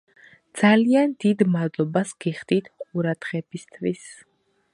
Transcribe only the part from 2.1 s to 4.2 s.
გიხდით ყურადღებისთვის